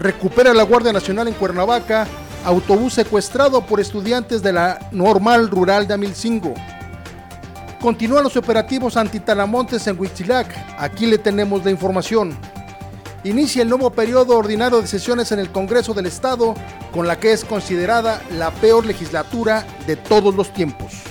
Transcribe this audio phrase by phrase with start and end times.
[0.00, 2.08] Recupera la Guardia Nacional en Cuernavaca
[2.46, 6.54] autobús secuestrado por estudiantes de la Normal Rural de Amilcingo.
[7.82, 10.48] Continúan los operativos antitalamontes en Huitzilac.
[10.78, 12.34] Aquí le tenemos la información.
[13.24, 16.54] Inicia el nuevo periodo ordinario de sesiones en el Congreso del Estado,
[16.92, 21.09] con la que es considerada la peor legislatura de todos los tiempos.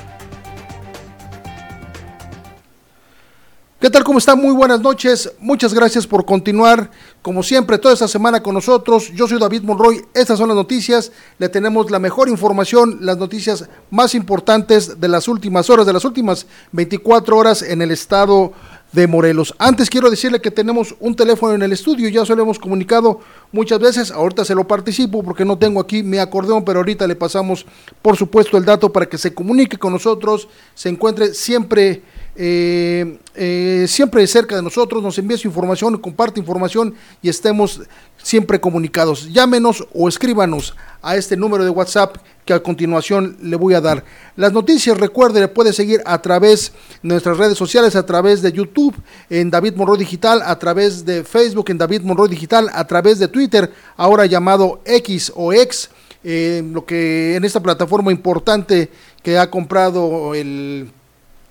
[3.80, 4.04] ¿Qué tal?
[4.04, 4.42] ¿Cómo están?
[4.42, 5.32] Muy buenas noches.
[5.40, 9.10] Muchas gracias por continuar, como siempre, toda esta semana con nosotros.
[9.16, 10.04] Yo soy David Monroy.
[10.14, 11.14] Estas son las noticias.
[11.38, 16.04] Le tenemos la mejor información, las noticias más importantes de las últimas horas, de las
[16.04, 18.52] últimas 24 horas en el estado
[18.92, 19.56] de Morelos.
[19.58, 23.20] Antes quiero decirle que tenemos un teléfono en el estudio, ya se lo hemos comunicado
[23.52, 27.16] muchas veces, ahorita se lo participo porque no tengo aquí mi acordeón, pero ahorita le
[27.16, 27.66] pasamos
[28.02, 32.02] por supuesto el dato para que se comunique con nosotros, se encuentre siempre
[32.42, 37.82] eh, eh, siempre cerca de nosotros, nos envíe su información, comparte información y estemos
[38.24, 39.30] siempre comunicados.
[39.34, 44.06] Llámenos o escríbanos a este número de WhatsApp que a continuación le voy a dar.
[44.38, 46.72] Las noticias, recuerde, le puede seguir a través
[47.04, 48.96] de nuestras redes sociales, a través de YouTube,
[49.30, 53.28] en David Monroy Digital, a través de Facebook, en David Monroy Digital, a través de
[53.28, 55.90] Twitter, ahora llamado X o X,
[56.24, 58.90] eh, lo que en esta plataforma importante
[59.22, 60.90] que ha comprado el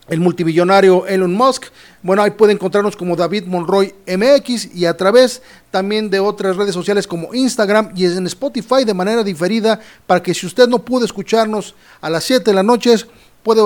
[0.08, 1.66] el multimillonario Elon Musk.
[2.02, 6.74] Bueno, ahí puede encontrarnos como David Monroy MX y a través también de otras redes
[6.74, 11.04] sociales como Instagram y en Spotify de manera diferida para que si usted no pudo
[11.04, 12.94] escucharnos a las 7 de la noche,
[13.42, 13.62] puede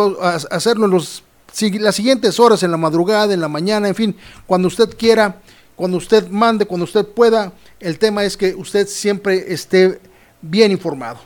[0.50, 1.22] hacerlo en los,
[1.80, 4.16] las siguientes horas, en la madrugada, en la mañana, en fin,
[4.46, 5.40] cuando usted quiera,
[5.76, 7.52] cuando usted mande, cuando usted pueda.
[7.80, 10.00] El tema es que usted siempre esté
[10.40, 11.18] bien informado.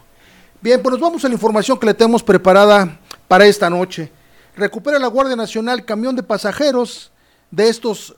[0.61, 2.99] Bien, pues nos vamos a la información que le tenemos preparada
[3.29, 4.11] para esta noche.
[4.57, 7.13] Recupera la Guardia Nacional camión de pasajeros
[7.51, 8.17] de estos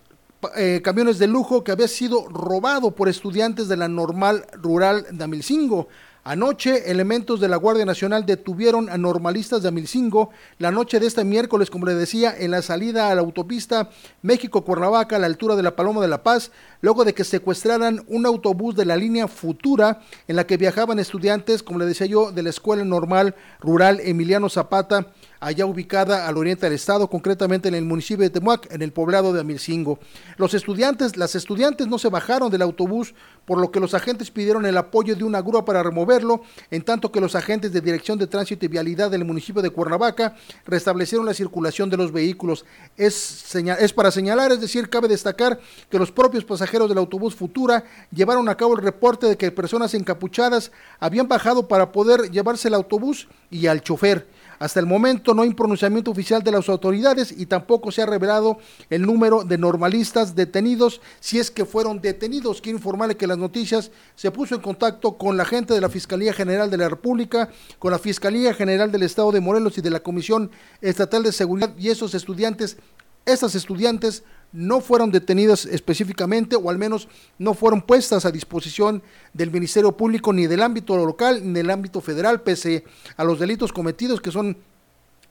[0.56, 5.24] eh, camiones de lujo que había sido robado por estudiantes de la normal rural de
[5.24, 5.88] Amilcingo.
[6.22, 11.24] Anoche, elementos de la Guardia Nacional detuvieron a normalistas de Amilcingo la noche de este
[11.24, 13.90] miércoles, como le decía, en la salida a la autopista
[14.22, 18.26] México-Cuernavaca a la altura de la Paloma de la Paz, luego de que secuestraran un
[18.26, 22.44] autobús de la línea Futura en la que viajaban estudiantes, como le decía yo, de
[22.44, 25.08] la Escuela Normal Rural Emiliano Zapata
[25.40, 29.32] allá ubicada al oriente del estado, concretamente en el municipio de Temuac, en el poblado
[29.32, 29.98] de Amilcingo.
[30.36, 34.66] Los estudiantes, las estudiantes no se bajaron del autobús, por lo que los agentes pidieron
[34.66, 38.26] el apoyo de una grúa para removerlo, en tanto que los agentes de Dirección de
[38.26, 42.64] Tránsito y Vialidad del municipio de Cuernavaca restablecieron la circulación de los vehículos.
[42.96, 45.60] Es, es para señalar, es decir, cabe destacar
[45.90, 49.94] que los propios pasajeros del autobús Futura llevaron a cabo el reporte de que personas
[49.94, 54.26] encapuchadas habían bajado para poder llevarse el autobús y al chofer.
[54.58, 58.58] Hasta el momento no hay pronunciamiento oficial de las autoridades y tampoco se ha revelado
[58.90, 62.60] el número de normalistas detenidos, si es que fueron detenidos.
[62.60, 66.32] Quiero informarle que las noticias se puso en contacto con la gente de la Fiscalía
[66.32, 70.00] General de la República, con la Fiscalía General del Estado de Morelos y de la
[70.00, 72.78] Comisión Estatal de Seguridad y esos estudiantes,
[73.26, 79.50] estas estudiantes no fueron detenidas específicamente o al menos no fueron puestas a disposición del
[79.50, 82.84] Ministerio Público ni del ámbito local ni del ámbito federal, pese
[83.16, 84.56] a los delitos cometidos que son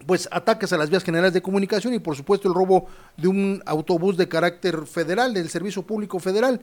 [0.05, 3.63] pues ataques a las vías generales de comunicación y por supuesto el robo de un
[3.65, 6.61] autobús de carácter federal, del Servicio Público Federal.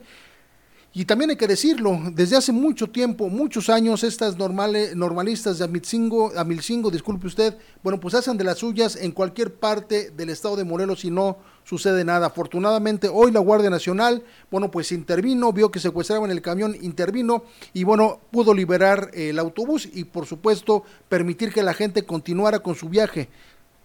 [0.97, 5.65] Y también hay que decirlo, desde hace mucho tiempo, muchos años, estas normales, normalistas de
[5.65, 10.55] Amilcingo, Amilcingo, disculpe usted, bueno, pues hacen de las suyas en cualquier parte del estado
[10.55, 12.27] de Morelos y no sucede nada.
[12.27, 17.83] Afortunadamente, hoy la Guardia Nacional, bueno, pues intervino, vio que secuestraban el camión, intervino y
[17.83, 22.87] bueno, pudo liberar el autobús y por supuesto permitir que la gente continuara con su
[22.87, 23.27] viaje.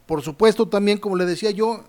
[0.06, 1.84] Por supuesto, también, como le decía yo,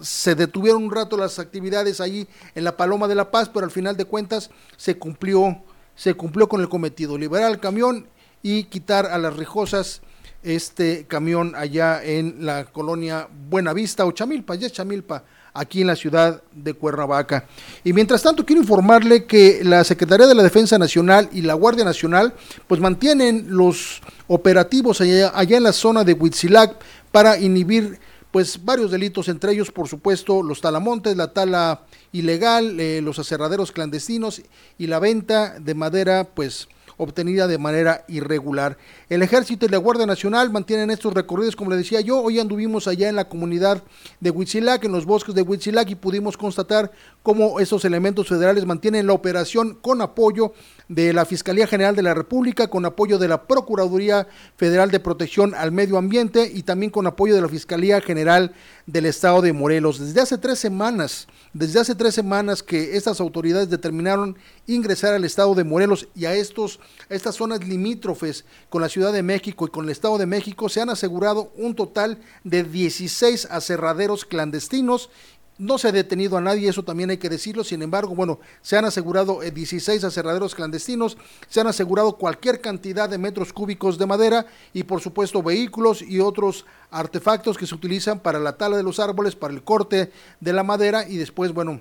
[0.00, 3.70] se detuvieron un rato las actividades allí en la Paloma de la Paz, pero al
[3.70, 5.62] final de cuentas se cumplió,
[5.94, 8.06] se cumplió con el cometido, liberar el camión
[8.42, 10.02] y quitar a las rijosas
[10.42, 15.24] este camión allá en la colonia Buenavista o Chamilpa, ya es Chamilpa,
[15.54, 17.46] aquí en la ciudad de Cuernavaca.
[17.84, 21.84] Y mientras tanto quiero informarle que la Secretaría de la Defensa Nacional y la Guardia
[21.84, 22.34] Nacional
[22.66, 26.76] pues mantienen los operativos allá, allá en la zona de Huitzilac
[27.12, 28.00] para inhibir
[28.32, 31.82] pues varios delitos, entre ellos, por supuesto, los talamontes, la tala
[32.12, 34.42] ilegal, eh, los aserraderos clandestinos
[34.78, 38.76] y la venta de madera, pues obtenida de manera irregular.
[39.08, 42.88] El ejército y la Guardia Nacional mantienen estos recorridos, como le decía yo, hoy anduvimos
[42.88, 43.82] allá en la comunidad
[44.20, 46.92] de Huitzilac, en los bosques de Huitzilac, y pudimos constatar
[47.22, 50.52] cómo esos elementos federales mantienen la operación con apoyo
[50.88, 55.54] de la Fiscalía General de la República, con apoyo de la Procuraduría Federal de Protección
[55.54, 58.52] al Medio Ambiente y también con apoyo de la Fiscalía General
[58.86, 59.98] del Estado de Morelos.
[59.98, 64.36] Desde hace tres semanas, desde hace tres semanas que estas autoridades determinaron
[64.66, 66.80] ingresar al Estado de Morelos y a estos,
[67.10, 70.68] a estas zonas limítrofes con la Ciudad de México y con el Estado de México,
[70.68, 75.10] se han asegurado un total de 16 aserraderos clandestinos
[75.58, 77.62] no se ha detenido a nadie, eso también hay que decirlo.
[77.62, 81.16] Sin embargo, bueno, se han asegurado 16 eh, aserraderos clandestinos,
[81.48, 86.20] se han asegurado cualquier cantidad de metros cúbicos de madera y, por supuesto, vehículos y
[86.20, 90.10] otros artefactos que se utilizan para la tala de los árboles, para el corte
[90.40, 91.80] de la madera y después, bueno,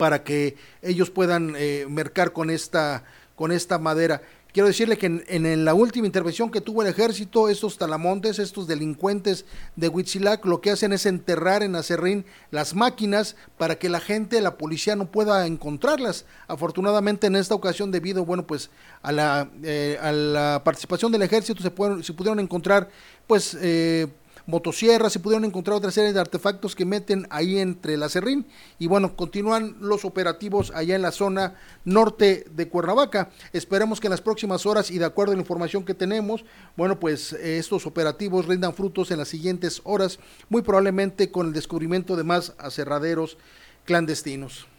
[0.00, 3.04] para que ellos puedan eh, mercar con esta,
[3.36, 4.22] con esta madera.
[4.50, 9.44] Quiero decirle que en, la última intervención que tuvo el ejército, estos talamontes, estos delincuentes
[9.76, 14.40] de Huitzilac, lo que hacen es enterrar en Acerrín las máquinas para que la gente,
[14.40, 16.24] la policía no pueda encontrarlas.
[16.48, 18.70] Afortunadamente en esta ocasión, debido, bueno, pues
[19.02, 21.68] a la, eh, a la participación del ejército, se,
[22.02, 22.88] se pudieron encontrar,
[23.26, 24.08] pues, eh,
[24.50, 28.46] motosierras, se pudieron encontrar otra serie de artefactos que meten ahí entre la Serrín
[28.78, 31.54] y bueno, continúan los operativos allá en la zona
[31.84, 33.30] norte de Cuernavaca.
[33.52, 36.44] Esperemos que en las próximas horas y de acuerdo a la información que tenemos,
[36.76, 40.18] bueno, pues eh, estos operativos rindan frutos en las siguientes horas,
[40.48, 43.38] muy probablemente con el descubrimiento de más aserraderos
[43.84, 44.69] clandestinos.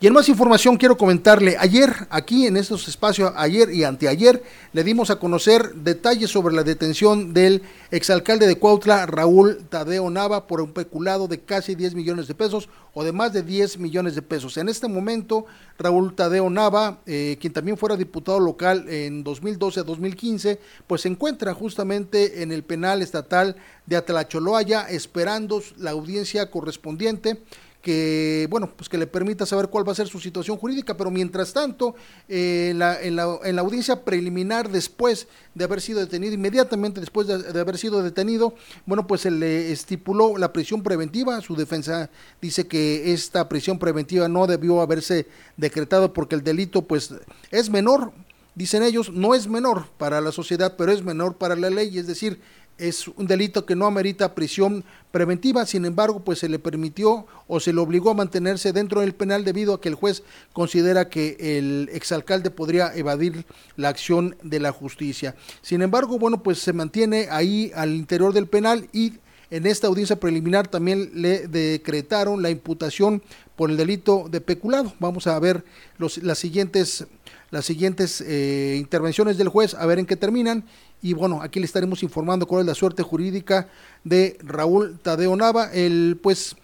[0.00, 4.84] Y en más información quiero comentarle, ayer aquí en estos espacios, ayer y anteayer, le
[4.84, 10.60] dimos a conocer detalles sobre la detención del exalcalde de Cuautla, Raúl Tadeo Nava, por
[10.60, 14.22] un peculado de casi 10 millones de pesos o de más de 10 millones de
[14.22, 14.56] pesos.
[14.56, 15.46] En este momento,
[15.80, 21.08] Raúl Tadeo Nava, eh, quien también fuera diputado local en 2012 a 2015, pues se
[21.08, 27.42] encuentra justamente en el penal estatal de Atlacholoaya esperando la audiencia correspondiente
[27.82, 31.10] que bueno pues que le permita saber cuál va a ser su situación jurídica pero
[31.10, 31.94] mientras tanto
[32.28, 37.28] eh, la, en, la, en, la, audiencia preliminar después de haber sido detenido inmediatamente después
[37.28, 38.54] de, de, haber sido detenido
[38.84, 41.40] bueno pues se le estipuló la prisión preventiva.
[41.40, 42.10] Su defensa
[42.40, 45.26] dice que esta prisión preventiva no debió haberse
[45.56, 47.14] decretado porque el delito pues
[47.50, 48.12] es menor.
[48.54, 51.98] Dicen ellos no es menor para la sociedad pero es menor para la ley.
[51.98, 52.40] Es decir
[52.78, 57.60] es un delito que no amerita prisión preventiva, sin embargo, pues se le permitió o
[57.60, 60.22] se le obligó a mantenerse dentro del penal debido a que el juez
[60.52, 63.44] considera que el exalcalde podría evadir
[63.76, 65.34] la acción de la justicia.
[65.62, 69.14] Sin embargo, bueno, pues se mantiene ahí al interior del penal y
[69.50, 73.22] en esta audiencia preliminar también le decretaron la imputación
[73.56, 74.92] por el delito de peculado.
[75.00, 75.64] Vamos a ver
[75.96, 77.06] los, las siguientes
[77.50, 80.64] las siguientes eh, intervenciones del juez, a ver en qué terminan.
[81.00, 83.68] Y bueno, aquí le estaremos informando cuál es la suerte jurídica
[84.02, 86.56] de Raúl Tadeo Nava, el pues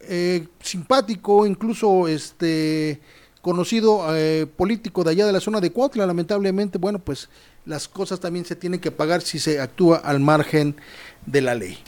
[0.00, 3.00] eh, simpático, incluso este
[3.42, 7.28] conocido eh, político de allá de la zona de Cuautla, lamentablemente, bueno, pues
[7.64, 10.76] las cosas también se tienen que pagar si se actúa al margen
[11.26, 11.78] de la ley.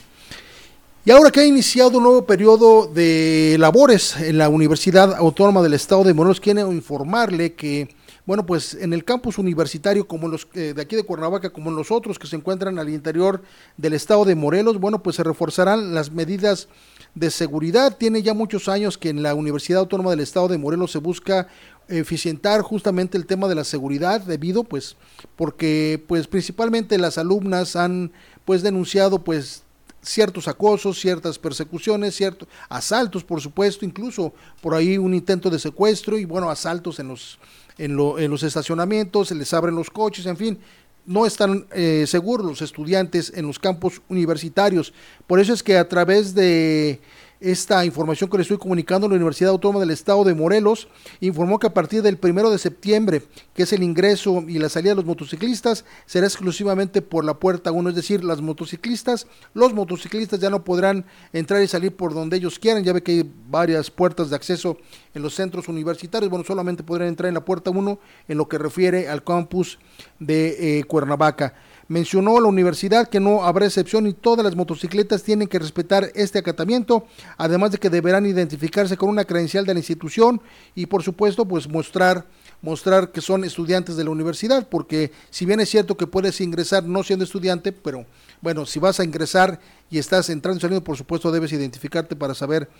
[1.04, 5.75] Y ahora que ha iniciado un nuevo periodo de labores en la Universidad Autónoma del
[5.75, 7.88] Estado de Morelos, quiero informarle que
[8.24, 11.76] bueno, pues en el campus universitario, como los eh, de aquí de Cuernavaca, como en
[11.76, 13.42] los otros que se encuentran al interior
[13.76, 16.68] del estado de Morelos, bueno, pues se reforzarán las medidas
[17.14, 17.97] de seguridad.
[17.97, 21.49] Tiene ya muchos años que en la Universidad Autónoma del Estado de Morelos se busca
[21.88, 24.97] eficientar justamente el tema de la seguridad debido pues
[25.35, 28.12] porque pues principalmente las alumnas han
[28.44, 29.64] pues denunciado pues
[30.02, 36.18] ciertos acosos, ciertas persecuciones, ciertos asaltos, por supuesto, incluso por ahí un intento de secuestro
[36.18, 37.38] y bueno, asaltos en los
[37.79, 40.59] en, los estacionamientos, se les abren los coches, en fin,
[41.05, 44.93] no están eh, seguros los estudiantes en los campos universitarios.
[45.26, 47.00] Por eso es que a través de
[47.42, 50.88] esta información que le estoy comunicando, la Universidad Autónoma del Estado de Morelos
[51.20, 53.22] informó que a partir del primero de septiembre,
[53.54, 57.72] que es el ingreso y la salida de los motociclistas, será exclusivamente por la puerta
[57.72, 62.37] 1, es decir, las motociclistas, los motociclistas ya no podrán entrar y salir por donde
[62.37, 64.78] ellos quieran, ya ve que hay varias puertas de acceso
[65.14, 68.58] en los centros universitarios, bueno, solamente podrán entrar en la puerta 1 en lo que
[68.58, 69.78] refiere al campus
[70.18, 71.54] de eh, Cuernavaca.
[71.88, 76.38] Mencionó la universidad que no habrá excepción y todas las motocicletas tienen que respetar este
[76.38, 80.40] acatamiento, además de que deberán identificarse con una credencial de la institución
[80.74, 82.26] y por supuesto pues mostrar
[82.62, 86.84] mostrar que son estudiantes de la universidad, porque si bien es cierto que puedes ingresar
[86.84, 88.06] no siendo estudiante, pero
[88.40, 89.60] bueno, si vas a ingresar
[89.90, 92.70] y estás entrando y saliendo, por supuesto debes identificarte para saber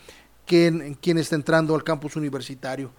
[0.47, 2.93] quién, quién está entrando al campus universitario.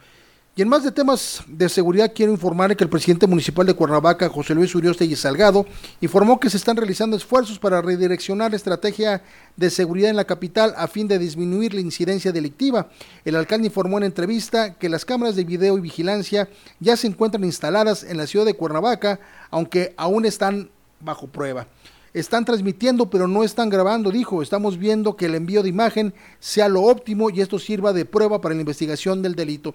[0.55, 4.29] Y en más de temas de seguridad, quiero informar que el presidente municipal de Cuernavaca,
[4.29, 5.65] José Luis y Salgado,
[6.00, 9.24] informó que se están realizando esfuerzos para redireccionar la estrategia
[9.57, 12.88] de seguridad en la capital a fin de disminuir la incidencia delictiva.
[13.25, 16.48] El alcalde informó en entrevista que las cámaras de video y vigilancia
[16.79, 19.19] ya se encuentran instaladas en la ciudad de Cuernavaca,
[19.50, 20.69] aunque aún están
[21.00, 21.65] bajo prueba.
[22.13, 24.43] Están transmitiendo, pero no están grabando, dijo.
[24.43, 28.39] Estamos viendo que el envío de imagen sea lo óptimo y esto sirva de prueba
[28.39, 29.74] para la investigación del delito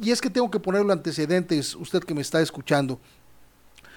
[0.00, 3.00] y es que tengo que ponerlo antecedentes, usted que me está escuchando.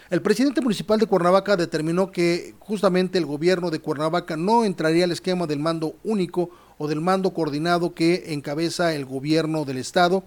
[0.09, 5.11] El presidente municipal de Cuernavaca determinó que justamente el gobierno de Cuernavaca no entraría al
[5.11, 10.23] esquema del mando único o del mando coordinado que encabeza el gobierno del estado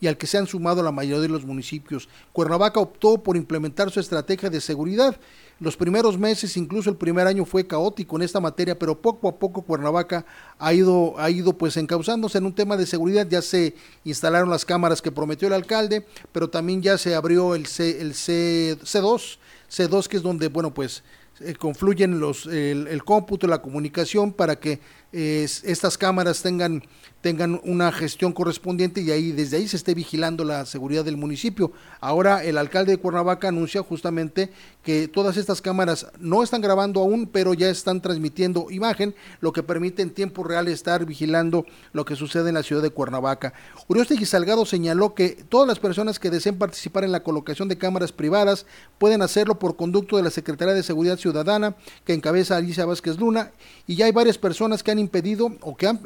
[0.00, 2.08] y al que se han sumado la mayoría de los municipios.
[2.32, 5.16] Cuernavaca optó por implementar su estrategia de seguridad
[5.60, 9.38] los primeros meses, incluso el primer año fue caótico en esta materia, pero poco a
[9.38, 10.24] poco Cuernavaca
[10.58, 13.26] ha ido, ha ido pues encauzándose en un tema de seguridad.
[13.28, 13.74] Ya se
[14.04, 18.14] instalaron las cámaras que prometió el alcalde, pero también ya se abrió el, C, el
[18.14, 19.36] C, C2,
[19.70, 21.02] C2 que es donde, bueno, pues
[21.40, 24.80] eh, confluyen los, el, cómputo, la comunicación para que
[25.12, 26.82] estas cámaras tengan
[27.20, 31.72] tengan una gestión correspondiente y ahí desde ahí se esté vigilando la seguridad del municipio.
[32.00, 34.50] Ahora el alcalde de Cuernavaca anuncia justamente
[34.82, 39.62] que todas estas cámaras no están grabando aún, pero ya están transmitiendo imagen, lo que
[39.62, 43.52] permite en tiempo real estar vigilando lo que sucede en la ciudad de Cuernavaca.
[43.88, 48.12] Uriostegui Salgado señaló que todas las personas que deseen participar en la colocación de cámaras
[48.12, 48.64] privadas
[48.98, 53.52] pueden hacerlo por conducto de la Secretaría de Seguridad Ciudadana que encabeza Alicia Vázquez Luna
[53.86, 56.00] y ya hay varias personas que han impedido o que, han,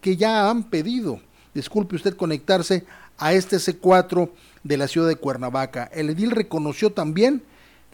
[0.00, 1.20] que ya han pedido,
[1.54, 2.84] disculpe usted, conectarse
[3.18, 4.30] a este C4
[4.62, 5.90] de la ciudad de Cuernavaca.
[5.92, 7.42] El edil reconoció también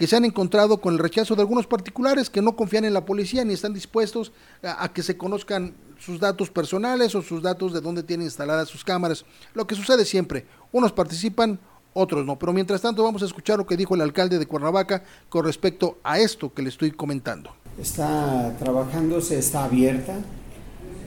[0.01, 3.05] que se han encontrado con el rechazo de algunos particulares que no confían en la
[3.05, 4.33] policía ni están dispuestos
[4.63, 8.83] a, que se conozcan sus datos personales o sus datos de dónde tienen instaladas sus
[8.83, 9.27] cámaras.
[9.53, 11.61] Lo que sucede siempre, unos participan,
[11.93, 12.39] otros no.
[12.39, 15.99] Pero mientras tanto vamos a escuchar lo que dijo el alcalde de Cuernavaca con respecto
[16.03, 17.55] a esto que le estoy comentando.
[17.79, 20.15] Está trabajándose, está abierta,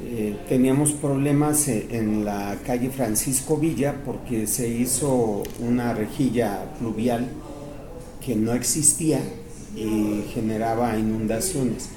[0.05, 7.27] eh, teníamos problemas eh, en la calle Francisco Villa porque se hizo una rejilla pluvial
[8.23, 9.21] que no existía
[9.75, 11.89] y generaba inundaciones.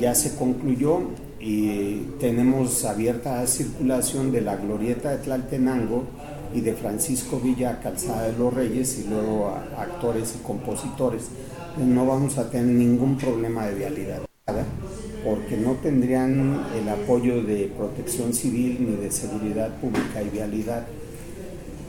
[0.00, 1.00] Ya se concluyó
[1.40, 6.04] y tenemos abierta circulación de la glorieta de Tlaltenango
[6.54, 11.24] y de Francisco Villa Calzada de los Reyes y luego a actores y compositores.
[11.78, 14.22] No vamos a tener ningún problema de vialidad
[15.24, 20.86] porque no tendrían el apoyo de protección civil ni de seguridad pública y vialidad.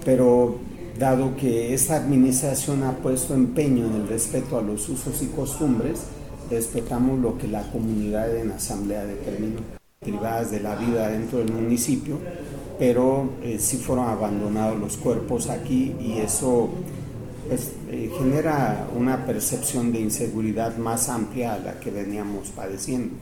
[0.05, 0.57] Pero
[0.97, 6.03] dado que esta administración ha puesto empeño en el respeto a los usos y costumbres,
[6.49, 9.59] respetamos lo que la comunidad en asamblea determinó.
[9.99, 12.19] Privadas de la vida dentro del municipio,
[12.77, 16.69] pero eh, sí fueron abandonados los cuerpos aquí y eso
[17.49, 23.15] eh, genera una percepción de inseguridad más amplia a la que veníamos padeciendo.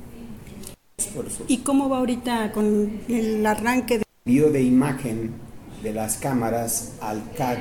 [1.48, 5.32] ¿Y cómo va ahorita con el arranque de envío de imagen
[5.82, 7.58] de las cámaras al CAD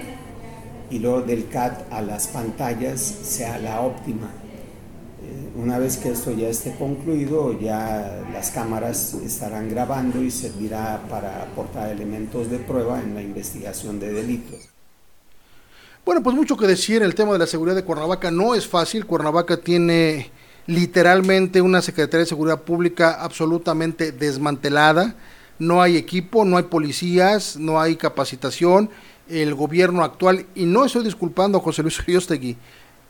[0.90, 4.31] y luego del CAD a las pantallas sea la óptima?
[5.23, 11.02] Eh, una vez que esto ya esté concluido, ya las cámaras estarán grabando y servirá
[11.11, 14.72] para aportar elementos de prueba en la investigación de delitos.
[16.05, 19.07] Bueno, pues mucho que decir, el tema de la seguridad de Cuernavaca no es fácil.
[19.07, 20.33] Cuernavaca tiene
[20.67, 25.15] literalmente una Secretaría de Seguridad Pública absolutamente desmantelada.
[25.61, 28.91] No hay equipo, no hay policías, no hay capacitación.
[29.29, 32.57] El gobierno actual, y no estoy disculpando a José Luis Riostegui,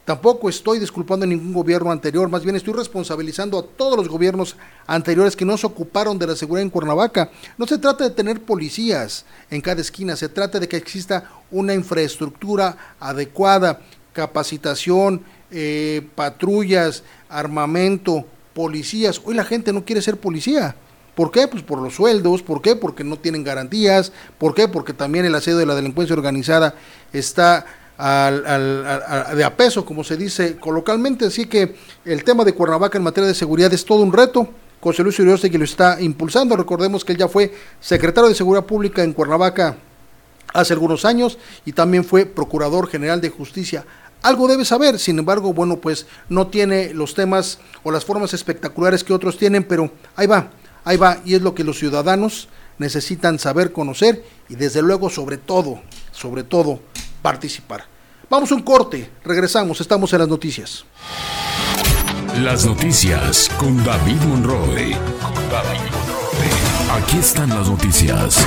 [0.05, 4.57] Tampoco estoy disculpando a ningún gobierno anterior, más bien estoy responsabilizando a todos los gobiernos
[4.85, 7.31] anteriores que no se ocuparon de la seguridad en Cuernavaca.
[7.57, 11.73] No se trata de tener policías en cada esquina, se trata de que exista una
[11.73, 13.81] infraestructura adecuada,
[14.13, 19.21] capacitación, eh, patrullas, armamento, policías.
[19.25, 20.75] Hoy la gente no quiere ser policía.
[21.15, 21.47] ¿Por qué?
[21.47, 22.75] Pues por los sueldos, ¿por qué?
[22.75, 24.67] Porque no tienen garantías, ¿por qué?
[24.67, 26.75] Porque también el asedio de la delincuencia organizada
[27.13, 27.67] está
[27.99, 31.27] al, de a peso, como se dice coloquialmente.
[31.27, 34.49] Así que el tema de Cuernavaca en materia de seguridad es todo un reto.
[34.81, 36.57] José Luis que lo está impulsando.
[36.57, 39.77] Recordemos que él ya fue secretario de Seguridad Pública en Cuernavaca
[40.53, 43.85] hace algunos años y también fue procurador general de justicia.
[44.23, 49.03] Algo debe saber, sin embargo, bueno, pues no tiene los temas o las formas espectaculares
[49.03, 50.51] que otros tienen, pero ahí va,
[50.85, 55.39] ahí va, y es lo que los ciudadanos necesitan saber, conocer y desde luego, sobre
[55.39, 55.81] todo,
[56.13, 56.81] sobre todo,
[57.23, 57.87] participar.
[58.29, 60.85] Vamos a un corte, regresamos, estamos en las noticias.
[62.41, 64.97] Las noticias con David Monroe.
[66.91, 68.45] Aquí están las noticias.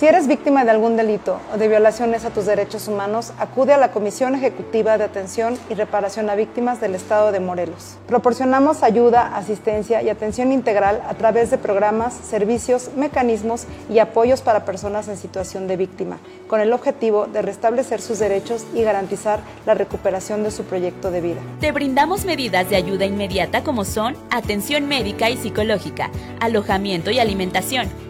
[0.00, 3.76] Si eres víctima de algún delito o de violaciones a tus derechos humanos, acude a
[3.76, 7.98] la Comisión Ejecutiva de Atención y Reparación a Víctimas del Estado de Morelos.
[8.06, 14.64] Proporcionamos ayuda, asistencia y atención integral a través de programas, servicios, mecanismos y apoyos para
[14.64, 16.16] personas en situación de víctima,
[16.48, 21.20] con el objetivo de restablecer sus derechos y garantizar la recuperación de su proyecto de
[21.20, 21.40] vida.
[21.60, 26.08] Te brindamos medidas de ayuda inmediata como son atención médica y psicológica,
[26.40, 28.09] alojamiento y alimentación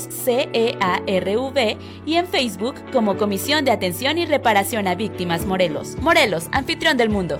[0.09, 5.97] CEARV y en Facebook como Comisión de Atención y Reparación a Víctimas Morelos.
[6.01, 7.39] Morelos, anfitrión del mundo.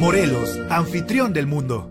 [0.00, 1.90] Morelos, anfitrión del mundo.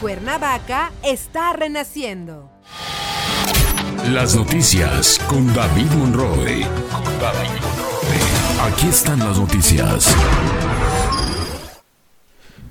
[0.00, 2.50] Cuernavaca está renaciendo.
[4.10, 6.66] Las noticias con David Monroe.
[8.60, 10.14] Aquí están las noticias.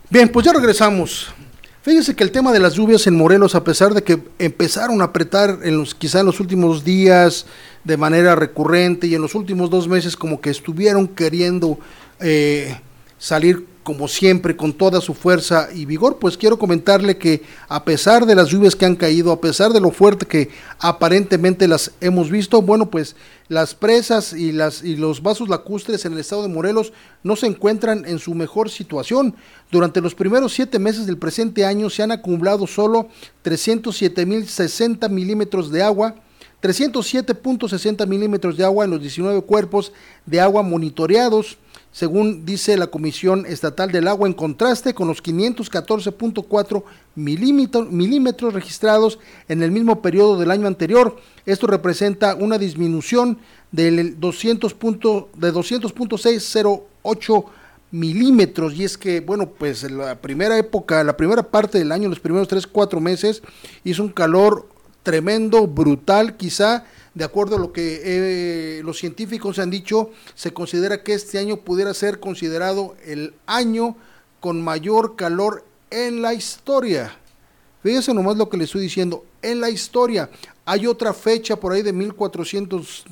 [0.10, 1.34] Bien, pues ya regresamos.
[1.82, 5.06] Fíjese que el tema de las lluvias en Morelos, a pesar de que empezaron a
[5.06, 7.46] apretar en los, quizá en los últimos días
[7.84, 11.80] de manera recurrente y en los últimos dos meses como que estuvieron queriendo
[12.20, 12.80] eh,
[13.18, 18.26] salir como siempre, con toda su fuerza y vigor, pues quiero comentarle que a pesar
[18.26, 22.32] de las lluvias que han caído, a pesar de lo fuerte que aparentemente las hemos
[22.32, 23.16] visto, bueno, pues
[23.50, 26.94] las presas y, las, y los vasos lacustres en el estado de Morelos
[27.24, 29.36] no se encuentran en su mejor situación.
[29.70, 33.10] Durante los primeros siete meses del presente año se han acumulado solo
[33.42, 36.16] 307 mil 60 milímetros de agua,
[36.62, 39.92] 307.60 milímetros de agua en los 19 cuerpos
[40.26, 41.58] de agua monitoreados
[41.94, 46.84] según dice la Comisión Estatal del Agua, en contraste con los 514.4
[47.16, 51.16] milímetros, registrados en el mismo periodo del año anterior.
[51.46, 53.38] Esto representa una disminución
[53.72, 57.46] del 200 de 200.608
[57.92, 62.20] milímetros y es que bueno pues la primera época la primera parte del año los
[62.20, 63.44] primeros 3 4 meses
[63.84, 64.68] hizo un calor
[65.04, 71.04] tremendo brutal quizá de acuerdo a lo que eh, los científicos han dicho, se considera
[71.04, 73.96] que este año pudiera ser considerado el año
[74.40, 77.18] con mayor calor en la historia.
[77.84, 80.30] Fíjense nomás lo que le estoy diciendo, en la historia.
[80.66, 83.06] Hay otra fecha por ahí de 1400,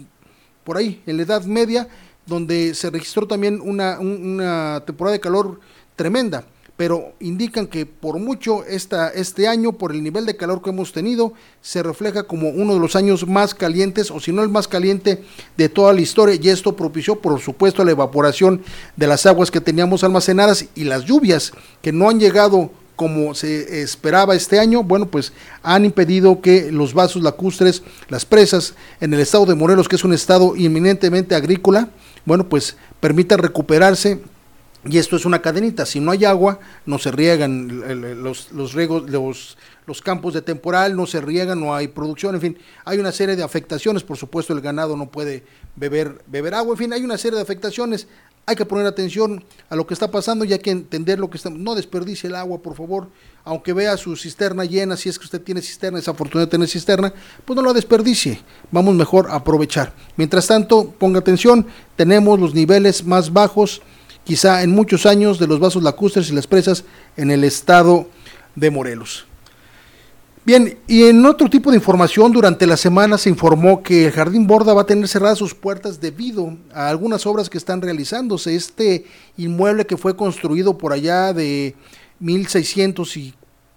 [0.63, 1.87] por ahí, en la Edad Media,
[2.25, 5.59] donde se registró también una, una temporada de calor
[5.95, 6.45] tremenda
[6.81, 10.91] pero indican que por mucho esta, este año, por el nivel de calor que hemos
[10.91, 14.67] tenido, se refleja como uno de los años más calientes, o si no el más
[14.67, 15.23] caliente
[15.57, 18.63] de toda la historia, y esto propició, por supuesto, la evaporación
[18.95, 21.51] de las aguas que teníamos almacenadas y las lluvias
[21.83, 26.95] que no han llegado como se esperaba este año, bueno, pues han impedido que los
[26.95, 31.89] vasos lacustres, las presas en el estado de Morelos, que es un estado inminentemente agrícola,
[32.25, 34.19] bueno, pues permitan recuperarse
[34.83, 38.23] y esto es una cadenita, si no hay agua, no se riegan.
[38.23, 42.41] Los, los, riegos, los, los campos de temporal, no se riegan, no hay producción, en
[42.41, 45.43] fin, hay una serie de afectaciones, por supuesto el ganado no puede
[45.75, 48.07] beber, beber agua, en fin, hay una serie de afectaciones,
[48.47, 51.37] hay que poner atención a lo que está pasando y hay que entender lo que
[51.37, 53.07] está, no desperdicie el agua, por favor,
[53.43, 56.67] aunque vea su cisterna llena, si es que usted tiene cisterna, es afortunado de tener
[56.67, 57.13] cisterna,
[57.45, 58.41] pues no la desperdicie,
[58.71, 59.93] vamos mejor a aprovechar.
[60.17, 63.81] Mientras tanto, ponga atención, tenemos los niveles más bajos,
[64.23, 66.83] quizá en muchos años, de los vasos lacustres y las presas
[67.17, 68.07] en el estado
[68.55, 69.25] de Morelos.
[70.43, 74.47] Bien, y en otro tipo de información, durante la semana se informó que el Jardín
[74.47, 78.55] Borda va a tener cerradas sus puertas debido a algunas obras que están realizándose.
[78.55, 79.05] Este
[79.37, 81.75] inmueble que fue construido por allá de
[82.19, 83.35] 1600 y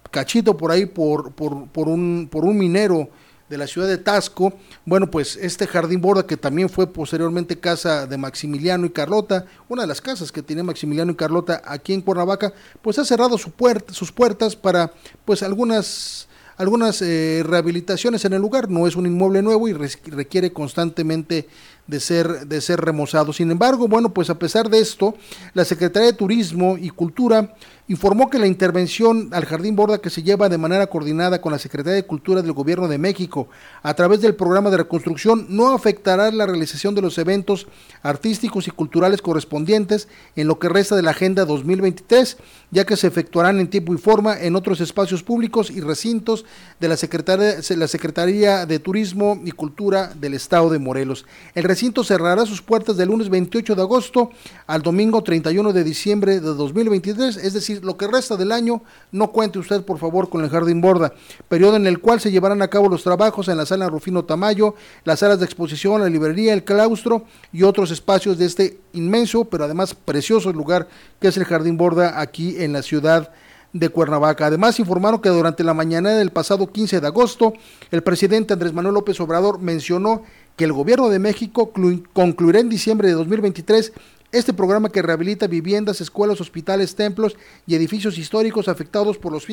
[0.09, 3.09] cachito por ahí por, por, por, un, por un minero
[3.49, 4.53] de la ciudad de Tasco,
[4.85, 9.83] bueno, pues este jardín borda que también fue posteriormente casa de Maximiliano y Carlota, una
[9.83, 14.11] de las casas que tiene Maximiliano y Carlota aquí en Cuernavaca, pues ha cerrado sus
[14.11, 14.91] puertas para
[15.25, 16.27] pues algunas
[16.57, 21.47] algunas eh, rehabilitaciones en el lugar, no es un inmueble nuevo y requiere constantemente
[21.87, 23.33] de ser, de ser remozado.
[23.33, 25.15] Sin embargo, bueno, pues a pesar de esto,
[25.53, 27.55] la Secretaría de Turismo y Cultura
[27.87, 31.59] informó que la intervención al Jardín Borda que se lleva de manera coordinada con la
[31.59, 33.47] Secretaría de Cultura del Gobierno de México
[33.83, 37.67] a través del programa de reconstrucción no afectará la realización de los eventos
[38.01, 42.37] artísticos y culturales correspondientes en lo que resta de la Agenda 2023,
[42.71, 46.43] ya que se efectuarán en tiempo y forma en otros espacios públicos y recintos
[46.79, 51.25] de la Secretaría, la Secretaría de Turismo y Cultura del Estado de Morelos.
[51.53, 54.31] El recinto cerrará sus puertas del lunes 28 de agosto
[54.65, 59.31] al domingo 31 de diciembre de 2023, es decir, lo que resta del año, no
[59.31, 61.13] cuente usted por favor con el Jardín Borda,
[61.47, 64.75] periodo en el cual se llevarán a cabo los trabajos en la sala Rufino Tamayo,
[65.03, 69.65] las salas de exposición, la librería, el claustro y otros espacios de este inmenso, pero
[69.65, 70.87] además precioso lugar
[71.19, 73.31] que es el Jardín Borda aquí en la ciudad
[73.75, 74.45] de Cuernavaca.
[74.45, 77.51] Además, informaron que durante la mañana del pasado 15 de agosto,
[77.91, 80.23] el presidente Andrés Manuel López Obrador mencionó
[80.55, 81.73] que el gobierno de México
[82.13, 83.91] concluirá en diciembre de 2023
[84.31, 87.35] este programa que rehabilita viviendas, escuelas, hospitales, templos
[87.65, 89.45] y edificios históricos afectados por los,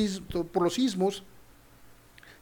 [0.51, 1.23] por los sismos,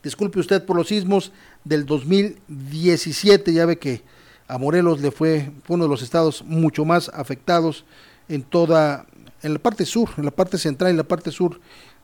[0.03, 1.31] disculpe usted, por los sismos
[1.63, 4.01] del 2017, ya ve que
[4.47, 7.85] a Morelos le fue, uno de los estados mucho más afectados
[8.27, 9.05] en toda,
[9.41, 11.59] en la parte sur, en la parte central y la parte sur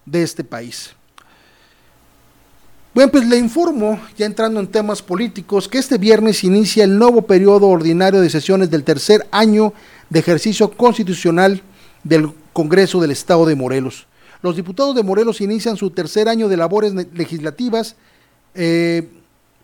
[0.06, 0.96] de este país.
[2.94, 7.22] Bueno, pues le informo, ya entrando en temas políticos, que este viernes inicia el nuevo
[7.22, 9.74] periodo ordinario de sesiones del tercer año
[10.10, 11.62] de ejercicio constitucional
[12.04, 14.08] del Congreso del Estado de Morelos.
[14.42, 17.96] Los diputados de Morelos inician su tercer año de labores legislativas,
[18.54, 19.10] eh,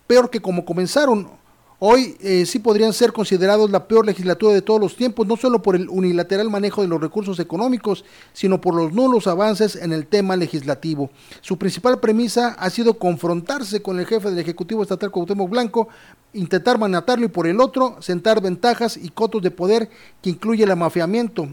[0.06, 1.28] peor que como comenzaron.
[1.86, 5.60] Hoy eh, sí podrían ser considerados la peor legislatura de todos los tiempos, no solo
[5.60, 10.06] por el unilateral manejo de los recursos económicos, sino por los nulos avances en el
[10.06, 11.10] tema legislativo.
[11.42, 15.88] Su principal premisa ha sido confrontarse con el jefe del Ejecutivo Estatal Cuauhtémoc Blanco
[16.32, 19.90] intentar manatarlo y por el otro sentar ventajas y cotos de poder
[20.22, 21.48] que incluye el amafiamiento.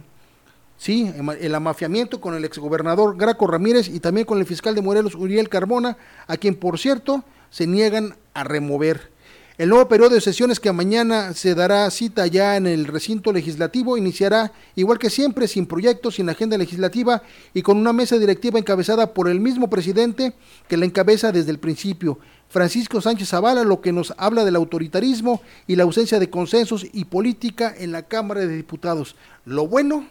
[0.77, 5.13] Sí, el amafiamiento con el exgobernador Graco Ramírez y también con el fiscal de Morelos
[5.13, 9.11] Uriel Carmona, a quien por cierto se niegan a remover.
[9.57, 13.97] El nuevo periodo de sesiones que mañana se dará cita ya en el recinto legislativo
[13.97, 17.21] iniciará igual que siempre sin proyectos, sin agenda legislativa
[17.53, 20.33] y con una mesa directiva encabezada por el mismo presidente
[20.69, 22.17] que la encabeza desde el principio.
[22.47, 27.05] Francisco Sánchez Zavala, lo que nos habla del autoritarismo y la ausencia de consensos y
[27.05, 29.15] política en la Cámara de Diputados.
[29.45, 30.07] Lo bueno,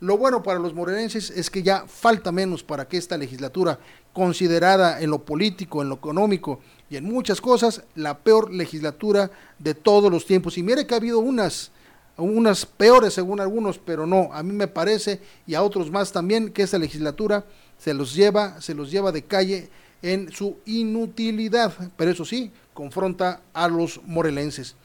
[0.00, 3.78] lo bueno para los morenenses es que ya falta menos para que esta legislatura,
[4.14, 9.74] considerada en lo político, en lo económico y en muchas cosas, la peor legislatura de
[9.74, 10.56] todos los tiempos.
[10.56, 11.70] Y mire que ha habido unas,
[12.16, 16.50] unas peores según algunos, pero no, a mí me parece y a otros más también
[16.50, 17.44] que esta legislatura
[17.76, 19.68] se los lleva, se los lleva de calle
[20.00, 24.76] en su inutilidad, pero eso sí, confronta a los morelenses.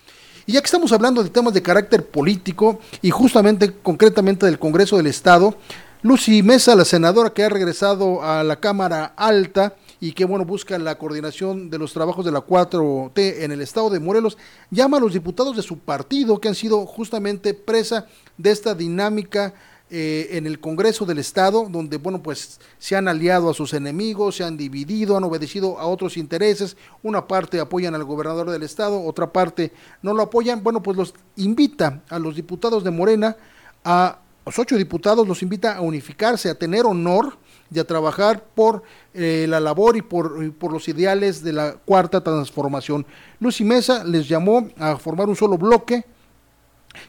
[0.48, 4.98] Y ya que estamos hablando de temas de carácter político y justamente concretamente del Congreso
[4.98, 5.58] del Estado,
[6.04, 10.78] Lucy Mesa, la senadora que ha regresado a la Cámara Alta y que bueno busca
[10.78, 14.38] la coordinación de los trabajos de la 4T en el estado de Morelos,
[14.70, 18.06] llama a los diputados de su partido que han sido justamente presa
[18.38, 19.56] de esta dinámica
[19.92, 24.38] eh, en el Congreso del Estado, donde, bueno, pues se han aliado a sus enemigos,
[24.38, 29.00] se han dividido, han obedecido a otros intereses, una parte apoyan al gobernador del Estado,
[29.04, 29.72] otra parte
[30.02, 33.38] no lo apoyan, bueno, pues los invita a los diputados de Morena,
[33.84, 37.38] a los ocho diputados los invita a unificarse, a tener honor
[37.72, 38.82] y a trabajar por
[39.14, 43.06] eh, la labor y por, por, los ideales de la cuarta transformación.
[43.40, 46.06] Lucy Mesa les llamó a formar un solo bloque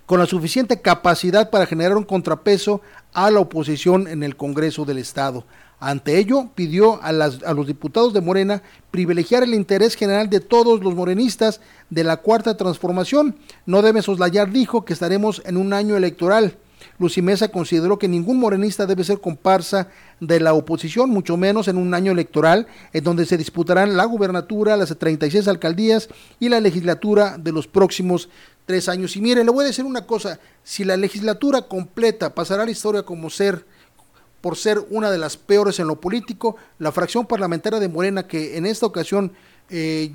[0.06, 2.80] con la suficiente capacidad para generar un contrapeso
[3.12, 5.44] a la oposición en el Congreso del Estado.
[5.78, 10.94] Ante ello, pidió a, los diputados de Morena privilegiar el interés general de todos los
[10.94, 13.36] morenistas de la cuarta transformación.
[13.66, 16.56] No debe soslayar, dijo, que estaremos en un año electoral.
[16.98, 19.88] Lucimesa consideró que ningún morenista debe ser comparsa
[20.20, 24.78] de la oposición, mucho menos en un año electoral, en donde se disputarán la gubernatura,
[24.78, 26.08] las 36 alcaldías
[26.40, 28.30] y la legislatura de los próximos
[28.66, 29.16] tres años.
[29.16, 32.72] Y mire, le voy a decir una cosa, si la legislatura completa pasará a la
[32.72, 33.64] historia como ser,
[34.40, 38.58] por ser una de las peores en lo político, la fracción parlamentaria de Morena, que
[38.58, 39.32] en esta ocasión
[39.70, 40.10] eh,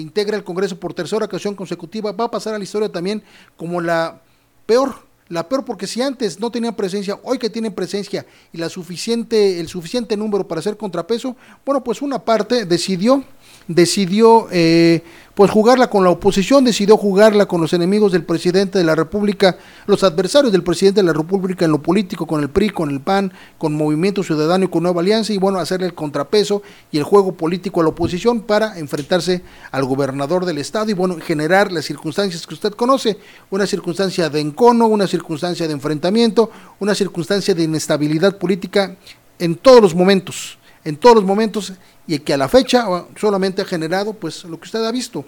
[0.00, 3.22] integra el Congreso por tercera ocasión consecutiva, va a pasar a la historia también
[3.56, 4.20] como la
[4.66, 4.94] peor,
[5.28, 9.60] la peor porque si antes no tenían presencia, hoy que tienen presencia y la suficiente,
[9.60, 13.24] el suficiente número para hacer contrapeso, bueno, pues una parte decidió
[13.68, 15.02] decidió eh,
[15.34, 19.58] pues jugarla con la oposición, decidió jugarla con los enemigos del presidente de la República,
[19.86, 23.00] los adversarios del presidente de la República en lo político, con el PRI, con el
[23.00, 27.04] PAN, con Movimiento Ciudadano y con Nueva Alianza, y bueno, hacerle el contrapeso y el
[27.04, 31.84] juego político a la oposición para enfrentarse al gobernador del estado y bueno, generar las
[31.84, 33.18] circunstancias que usted conoce,
[33.50, 38.96] una circunstancia de encono, una circunstancia de enfrentamiento, una circunstancia de inestabilidad política
[39.40, 41.72] en todos los momentos, en todos los momentos
[42.06, 42.86] y que a la fecha
[43.18, 45.24] solamente ha generado pues lo que usted ha visto,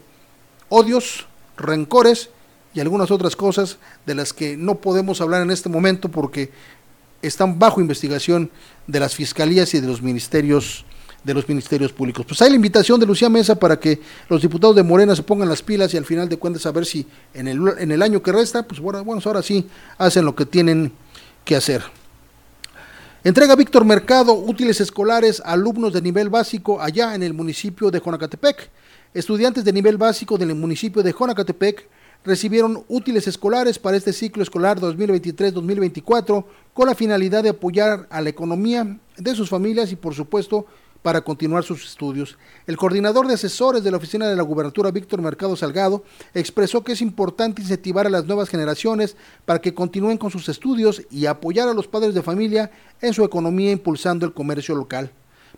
[0.69, 2.31] odios, rencores
[2.75, 6.51] y algunas otras cosas de las que no podemos hablar en este momento porque
[7.23, 8.51] están bajo investigación
[8.87, 10.85] de las fiscalías y de los ministerios
[11.25, 12.25] de los ministerios públicos.
[12.25, 15.49] Pues hay la invitación de Lucía Mesa para que los diputados de Morena se pongan
[15.49, 18.23] las pilas y al final de cuentas a ver si en el, en el año
[18.23, 19.67] que resta, pues bueno, bueno, ahora sí
[19.99, 20.93] hacen lo que tienen
[21.45, 21.83] que hacer.
[23.27, 27.99] Entrega Víctor Mercado útiles escolares a alumnos de nivel básico allá en el municipio de
[27.99, 28.71] Jonacatepec.
[29.15, 31.89] Estudiantes de nivel básico del municipio de Jonacatepec
[32.25, 38.29] recibieron útiles escolares para este ciclo escolar 2023-2024 con la finalidad de apoyar a la
[38.29, 40.67] economía de sus familias y por supuesto
[41.03, 42.39] para continuar sus estudios.
[42.67, 46.05] El coordinador de asesores de la oficina de la gubernatura, Víctor Mercado Salgado,
[46.35, 51.03] expresó que es importante incentivar a las nuevas generaciones para que continúen con sus estudios
[51.11, 55.13] y apoyar a los padres de familia en su economía impulsando el comercio local.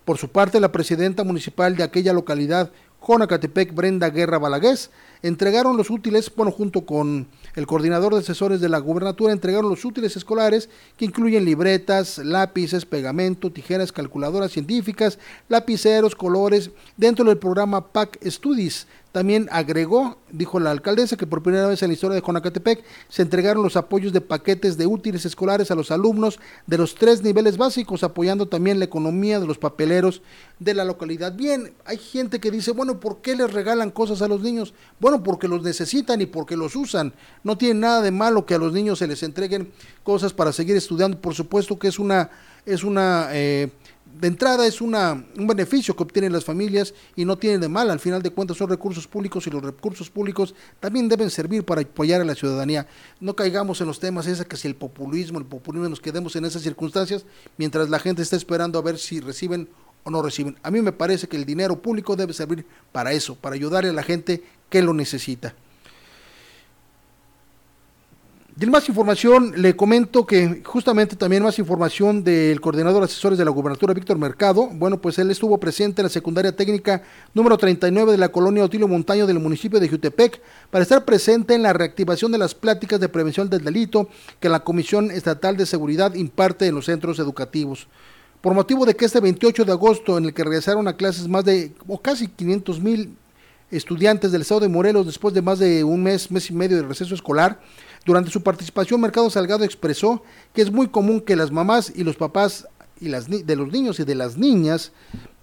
[0.05, 2.73] Por su parte, la presidenta municipal de aquella localidad,
[3.07, 4.91] Jonacatepec, Brenda Guerra Balagués,
[5.23, 9.85] entregaron los útiles, bueno, junto con el coordinador de asesores de la gubernatura entregaron los
[9.85, 17.93] útiles escolares que incluyen libretas, lápices, pegamento, tijeras, calculadoras científicas, lapiceros, colores, dentro del programa
[17.93, 22.21] PAC Studies también agregó, dijo la alcaldesa, que por primera vez en la historia de
[22.21, 26.95] Jonacatepec se entregaron los apoyos de paquetes de útiles escolares a los alumnos de los
[26.95, 30.21] tres niveles básicos, apoyando también la economía de los papeleros
[30.59, 31.33] de la localidad.
[31.35, 34.75] Bien, hay gente que dice, bueno, ¿por qué les regalan cosas a los niños?
[35.01, 37.15] Bueno, porque los necesitan y porque los usan.
[37.45, 40.77] No tiene nada de malo que a los niños se les entreguen cosas para seguir
[40.77, 41.19] estudiando.
[41.19, 42.31] Por supuesto que es una,
[42.67, 43.71] es una eh,
[44.21, 47.91] de entrada es una, un beneficio que obtienen las familias y no tiene de mal,
[47.91, 51.83] al final de cuentas son recursos públicos y los recursos públicos también deben servir para
[51.83, 52.87] apoyar a la ciudadanía.
[53.21, 56.45] No caigamos en los temas esa que si el populismo, el populismo nos quedemos en
[56.45, 57.25] esas circunstancias
[57.57, 59.69] mientras la gente está esperando a ver si reciben
[60.03, 60.57] o no reciben.
[60.63, 63.95] A mí me parece que el dinero público debe servir para eso, para ayudarle a
[63.95, 65.55] la gente que lo necesita.
[68.61, 73.45] Y más información, le comento que justamente también más información del coordinador de asesores de
[73.45, 74.67] la gubernatura, Víctor Mercado.
[74.73, 78.89] Bueno, pues él estuvo presente en la secundaria técnica número 39 de la colonia Otilio
[78.89, 80.43] Montaño del municipio de Jutepec
[80.73, 84.09] para estar presente en la reactivación de las pláticas de prevención del delito
[84.41, 87.87] que la Comisión Estatal de Seguridad imparte en los centros educativos.
[88.41, 91.45] Por motivo de que este 28 de agosto, en el que regresaron a clases más
[91.45, 93.17] de o casi 500 mil
[93.71, 96.83] estudiantes del estado de Morelos después de más de un mes, mes y medio de
[96.83, 97.61] receso escolar,
[98.09, 100.23] durante su participación, Mercado Salgado expresó
[100.55, 102.67] que es muy común que las mamás y los papás
[102.99, 104.93] y las de los niños y de las niñas,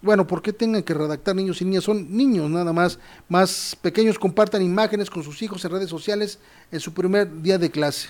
[0.01, 1.83] bueno, ¿por qué tengan que redactar niños y niñas?
[1.83, 2.97] Son niños nada más,
[3.29, 6.39] más pequeños compartan imágenes con sus hijos en redes sociales
[6.71, 8.07] en su primer día de clase.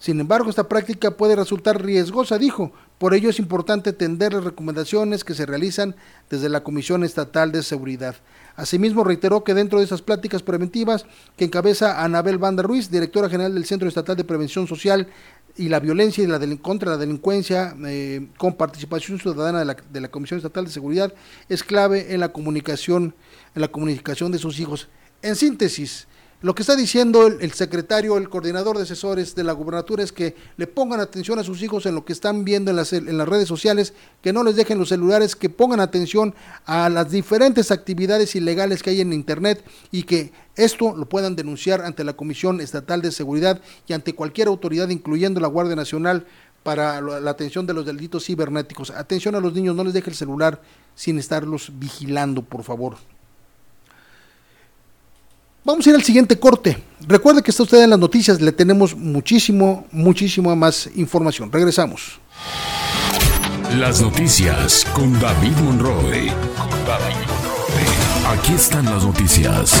[0.00, 2.72] Sin embargo, esta práctica puede resultar riesgosa, dijo.
[2.98, 5.94] Por ello es importante atender las recomendaciones que se realizan
[6.28, 8.16] desde la Comisión Estatal de Seguridad.
[8.56, 13.54] Asimismo, reiteró que dentro de esas pláticas preventivas que encabeza Anabel Banda Ruiz, directora general
[13.54, 15.08] del Centro Estatal de Prevención Social
[15.56, 20.00] y la Violencia y la contra la Delincuencia, eh, con participación ciudadana de la, de
[20.00, 21.12] la Comisión Estatal de Seguridad,
[21.48, 23.14] es clave en la comunicación,
[23.54, 24.88] en la comunicación de sus hijos.
[25.22, 26.06] En síntesis,
[26.42, 30.34] lo que está diciendo el, secretario, el coordinador de asesores de la gubernatura es que
[30.56, 33.28] le pongan atención a sus hijos en lo que están viendo en las, en las
[33.28, 38.34] redes sociales, que no les dejen los celulares, que pongan atención a las diferentes actividades
[38.34, 43.02] ilegales que hay en Internet y que esto lo puedan denunciar ante la Comisión Estatal
[43.02, 46.26] de Seguridad y ante cualquier autoridad, incluyendo la Guardia Nacional,
[46.62, 48.90] para la atención de los delitos cibernéticos.
[48.90, 50.60] Atención a los niños, no les deje el celular
[50.94, 52.96] sin estarlos vigilando, por favor.
[55.64, 56.82] Vamos a ir al siguiente corte.
[57.06, 61.52] Recuerde que está usted en las noticias, le tenemos muchísimo, muchísimo más información.
[61.52, 62.18] Regresamos.
[63.76, 66.32] Las noticias con David Monroe.
[66.56, 68.38] Con David Monroe.
[68.38, 69.80] Aquí están las noticias.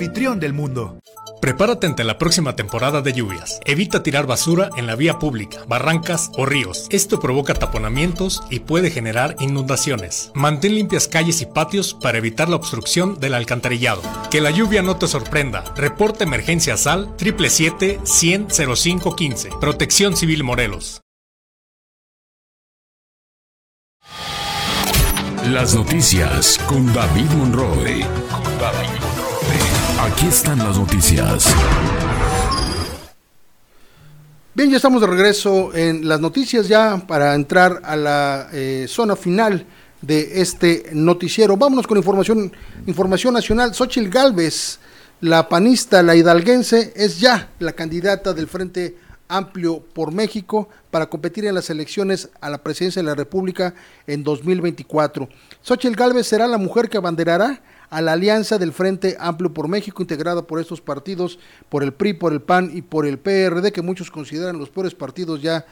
[0.00, 0.98] Anfitrión del mundo.
[1.42, 3.60] Prepárate ante la próxima temporada de lluvias.
[3.66, 6.86] Evita tirar basura en la vía pública, barrancas o ríos.
[6.88, 10.32] Esto provoca taponamientos y puede generar inundaciones.
[10.34, 14.00] Mantén limpias calles y patios para evitar la obstrucción del alcantarillado.
[14.30, 15.64] Que la lluvia no te sorprenda.
[15.76, 19.60] Reporte emergencia SAL 777-100-0515.
[19.60, 21.02] Protección Civil Morelos.
[25.44, 28.04] Las noticias con David Monroe.
[30.20, 31.46] Aquí están las noticias.
[34.52, 39.16] Bien, ya estamos de regreso en las noticias ya para entrar a la eh, zona
[39.16, 39.64] final
[40.02, 41.56] de este noticiero.
[41.56, 42.52] Vámonos con información,
[42.86, 43.74] información nacional.
[43.74, 44.78] Xochil Gálvez,
[45.22, 51.46] la panista, la hidalguense, es ya la candidata del Frente Amplio por México para competir
[51.46, 53.72] en las elecciones a la presidencia de la República
[54.06, 55.30] en 2024.
[55.62, 60.02] Xochitl Gálvez será la mujer que abanderará a la alianza del Frente Amplio por México,
[60.02, 63.82] integrada por estos partidos, por el PRI, por el PAN y por el PRD, que
[63.82, 65.66] muchos consideran los peores partidos ya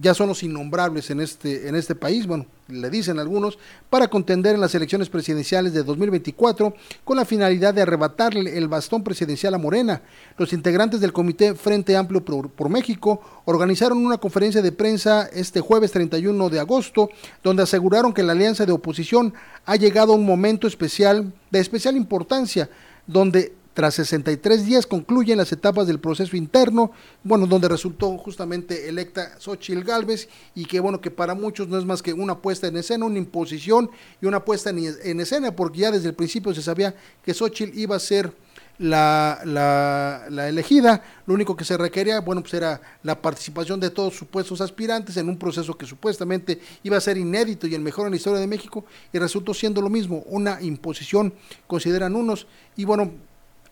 [0.00, 3.58] ya son los innombrables en este, en este país, bueno, le dicen algunos,
[3.90, 6.74] para contender en las elecciones presidenciales de 2024
[7.04, 10.00] con la finalidad de arrebatarle el bastón presidencial a Morena.
[10.38, 15.60] Los integrantes del Comité Frente Amplio por, por, México organizaron una conferencia de prensa este
[15.60, 17.10] jueves 31 de agosto,
[17.42, 19.34] donde aseguraron que la alianza de oposición
[19.66, 22.70] ha llegado a un momento especial, de especial importancia,
[23.06, 26.92] donde tras 63 días concluyen las etapas del proceso interno,
[27.24, 31.84] bueno, donde resultó justamente electa Xochitl Galvez y que bueno, que para muchos no es
[31.84, 35.90] más que una puesta en escena, una imposición y una puesta en, escena, porque ya
[35.90, 38.32] desde el principio se sabía que Xochitl iba a ser
[38.78, 43.90] la, la, la, elegida, lo único que se requería, bueno, pues era la participación de
[43.90, 48.06] todos supuestos aspirantes en un proceso que supuestamente iba a ser inédito y el mejor
[48.06, 51.32] en la historia de México, y resultó siendo lo mismo, una imposición,
[51.66, 53.12] consideran unos, y bueno,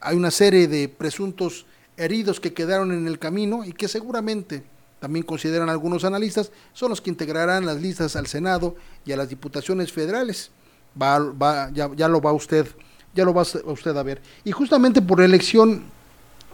[0.01, 4.63] hay una serie de presuntos heridos que quedaron en el camino y que seguramente
[5.01, 9.29] también consideran algunos analistas son los que integrarán las listas al Senado y a las
[9.29, 10.51] diputaciones federales.
[11.01, 12.67] Va, va, ya, ya, lo va usted,
[13.15, 14.21] ya lo va usted a ver.
[14.45, 15.85] Y justamente por la elección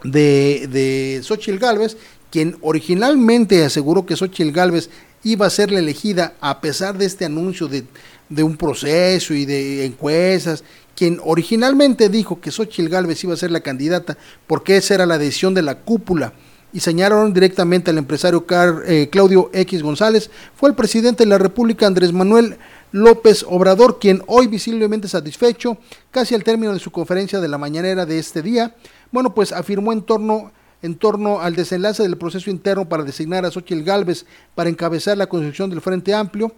[0.03, 1.97] de, de Xochitl Galvez,
[2.29, 4.89] quien originalmente aseguró que Xochitl Galvez
[5.23, 7.85] iba a ser la elegida a pesar de este anuncio de,
[8.29, 10.63] de un proceso y de encuestas
[10.97, 15.19] quien originalmente dijo que Xochitl Gálvez iba a ser la candidata porque esa era la
[15.19, 16.33] decisión de la cúpula
[16.73, 18.43] y señalaron directamente al empresario
[18.85, 22.57] eh, Claudio X González, fue el presidente de la República Andrés Manuel
[22.91, 25.77] López Obrador, quien hoy visiblemente satisfecho,
[26.09, 28.75] casi al término de su conferencia de la mañanera de este día,
[29.11, 34.25] bueno, pues afirmó en torno al desenlace del proceso interno para designar a Xochitl Gálvez
[34.55, 36.53] para encabezar la construcción del Frente Amplio,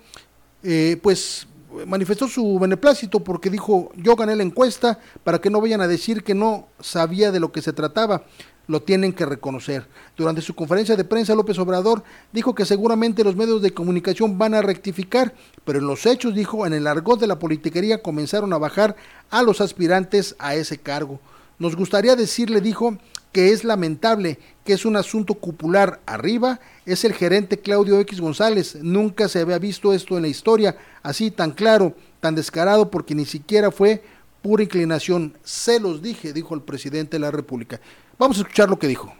[0.63, 1.45] eh, pues
[1.85, 6.23] manifestó su beneplácito porque dijo, yo gané la encuesta para que no vayan a decir
[6.23, 8.23] que no sabía de lo que se trataba,
[8.67, 9.87] lo tienen que reconocer.
[10.15, 14.53] Durante su conferencia de prensa, López Obrador dijo que seguramente los medios de comunicación van
[14.53, 15.33] a rectificar,
[15.65, 18.95] pero en los hechos, dijo, en el argot de la politiquería comenzaron a bajar
[19.31, 21.19] a los aspirantes a ese cargo.
[21.59, 22.97] Nos gustaría decirle, dijo,
[23.31, 28.77] que es lamentable, que es un asunto cupular arriba, es el gerente Claudio X González.
[28.81, 33.25] Nunca se había visto esto en la historia, así tan claro, tan descarado, porque ni
[33.25, 34.03] siquiera fue
[34.41, 35.37] pura inclinación.
[35.43, 37.79] Se los dije, dijo el presidente de la República.
[38.17, 39.13] Vamos a escuchar lo que dijo.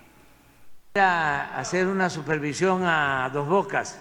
[0.95, 3.99] hacer una supervisión a dos bocas.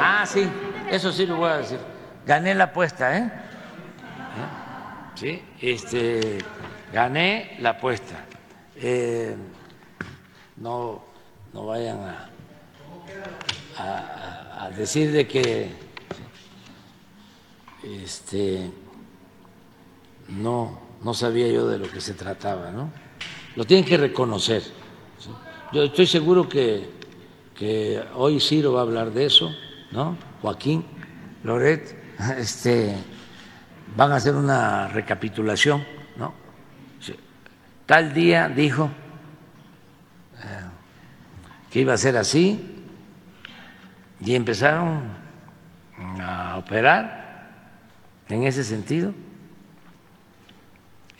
[0.00, 0.48] Ah, sí,
[0.90, 1.78] eso sí lo voy a decir.
[2.26, 3.47] Gané la apuesta, ¿eh?
[5.14, 5.42] ¿Sí?
[5.60, 6.38] Este,
[6.92, 8.24] gané la apuesta.
[8.76, 9.36] Eh,
[10.56, 11.02] no,
[11.52, 12.30] no vayan a,
[13.76, 15.70] a, decir de que
[17.82, 18.70] este,
[20.28, 22.90] no, no sabía yo de lo que se trataba, ¿no?
[23.56, 24.62] Lo tienen que reconocer.
[25.72, 26.88] Yo estoy seguro que,
[27.54, 29.50] que hoy Ciro va a hablar de eso,
[29.90, 30.16] ¿no?
[30.42, 30.84] Joaquín,
[31.42, 31.96] Loret,
[32.38, 32.94] este
[33.96, 35.84] van a hacer una recapitulación,
[36.16, 36.34] ¿no?
[37.86, 38.90] Tal día dijo
[40.36, 40.64] eh,
[41.70, 42.84] que iba a ser así
[44.20, 45.02] y empezaron
[46.20, 47.50] a operar
[48.28, 49.14] en ese sentido.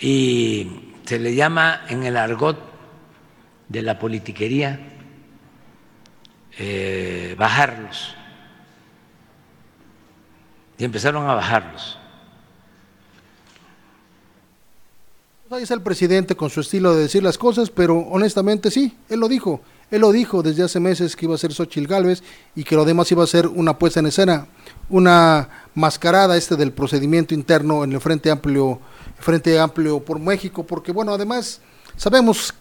[0.00, 2.58] y se le llama en el argot
[3.68, 4.78] de la politiquería
[6.58, 8.14] eh, bajarlos.
[10.76, 11.98] Y empezaron a bajarlos.
[15.50, 19.20] Ahí está el presidente con su estilo de decir las cosas, pero honestamente sí, él
[19.20, 19.62] lo dijo.
[19.90, 22.22] Él lo dijo desde hace meses que iba a ser Xochitl Galvez
[22.54, 24.46] y que lo demás iba a ser una puesta en escena,
[24.90, 28.78] una mascarada este del procedimiento interno en el Frente Amplio,
[29.18, 31.62] Frente Amplio por México, porque bueno, además
[31.96, 32.52] sabemos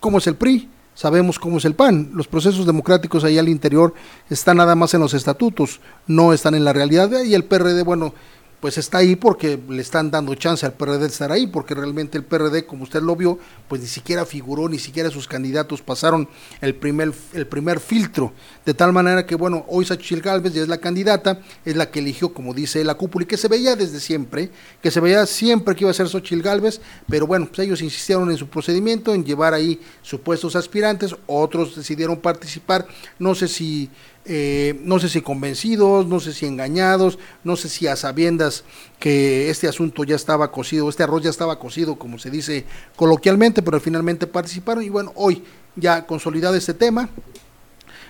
[0.00, 2.10] cómo es el PRI, sabemos cómo es el PAN.
[2.12, 3.94] Los procesos democráticos ahí al interior
[4.28, 7.22] están nada más en los estatutos, no están en la realidad.
[7.22, 8.14] Y el PRD, bueno,
[8.62, 12.16] pues está ahí porque le están dando chance al PRD de estar ahí, porque realmente
[12.16, 13.36] el PRD, como usted lo vio,
[13.66, 16.28] pues ni siquiera figuró, ni siquiera sus candidatos pasaron
[16.60, 18.32] el primer, el primer filtro,
[18.64, 21.98] de tal manera que, bueno, hoy Sachil Galvez ya es la candidata, es la que
[21.98, 25.74] eligió, como dice la cúpula, y que se veía desde siempre, que se veía siempre
[25.74, 29.24] que iba a ser Xochitl Galvez, pero bueno, pues ellos insistieron en su procedimiento, en
[29.24, 32.86] llevar ahí supuestos aspirantes, otros decidieron participar,
[33.18, 33.90] no sé si
[34.24, 38.64] eh, no sé si convencidos, no sé si engañados, no sé si a sabiendas
[39.00, 42.64] que este asunto ya estaba cocido, este arroz ya estaba cocido, como se dice
[42.94, 45.42] coloquialmente, pero finalmente participaron y bueno, hoy
[45.74, 47.08] ya consolidado este tema,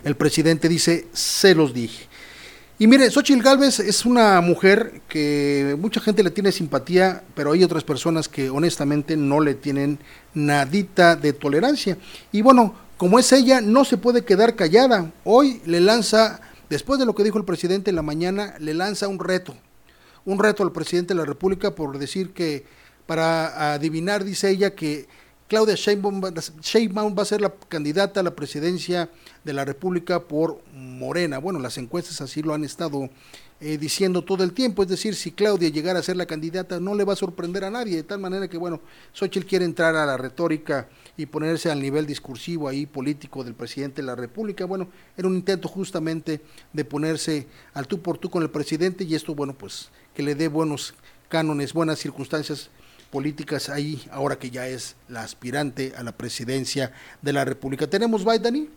[0.05, 2.09] el presidente dice, se los dije.
[2.79, 7.63] Y mire, Xochitl Galvez es una mujer que mucha gente le tiene simpatía, pero hay
[7.63, 10.01] otras personas que honestamente no le tienen
[10.35, 11.97] nadita de tolerancia.
[12.33, 15.11] Y bueno, como es ella, no se puede quedar callada.
[15.25, 16.41] Hoy le lanza,
[16.71, 19.57] después de lo que dijo el presidente en la mañana, le lanza un reto.
[20.25, 22.65] Un reto al presidente de la República por decir que,
[23.07, 25.09] para adivinar, dice ella, que
[25.49, 29.11] Claudia Sheinbaum, va a ser la candidata a la presidencia
[29.43, 31.39] de la República por Morena.
[31.39, 33.11] Bueno, las encuestas así lo han estado
[33.65, 34.83] eh, diciendo todo el tiempo.
[34.83, 37.71] Es decir, si Claudia llegara a ser la candidata, no le va a sorprender a
[37.71, 37.95] nadie.
[37.95, 38.81] De tal manera que, bueno,
[39.13, 44.03] Xochitl quiere entrar a la retórica y ponerse al nivel discursivo ahí político del presidente
[44.03, 44.65] de la República.
[44.65, 46.41] Bueno, era un intento justamente
[46.73, 50.35] de ponerse al tú por tú con el presidente y esto, bueno, pues que le
[50.35, 50.95] dé buenos
[51.29, 52.69] cánones, buenas circunstancias
[53.13, 57.87] políticas ahí, ahora que ya es la aspirante a la presidencia de la República.
[57.87, 58.71] ¿Tenemos Biden?